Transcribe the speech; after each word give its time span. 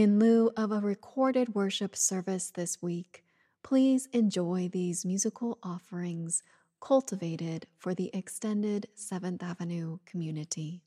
In 0.00 0.18
lieu 0.18 0.50
of 0.56 0.72
a 0.72 0.80
recorded 0.80 1.54
worship 1.54 1.94
service 1.94 2.50
this 2.50 2.80
week, 2.80 3.22
please 3.62 4.08
enjoy 4.14 4.70
these 4.72 5.04
musical 5.04 5.58
offerings 5.62 6.42
cultivated 6.80 7.66
for 7.76 7.94
the 7.94 8.10
extended 8.14 8.88
7th 8.96 9.42
Avenue 9.42 9.98
community. 10.06 10.80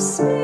Spirit. 0.00 0.37